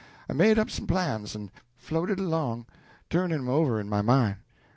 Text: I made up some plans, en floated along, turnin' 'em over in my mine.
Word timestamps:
I 0.27 0.33
made 0.33 0.57
up 0.57 0.71
some 0.71 0.87
plans, 0.87 1.35
en 1.35 1.51
floated 1.77 2.17
along, 2.17 2.65
turnin' 3.11 3.39
'em 3.41 3.49
over 3.49 3.79
in 3.79 3.87
my 3.87 4.01
mine. 4.01 4.37